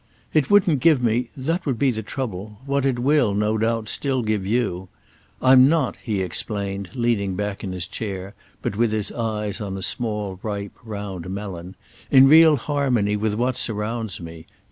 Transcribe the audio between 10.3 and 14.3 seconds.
ripe round melon—"in real harmony with what surrounds